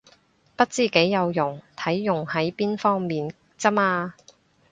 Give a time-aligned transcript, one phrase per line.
[0.55, 4.15] 不知幾有用，睇用喺邊方面咋嘛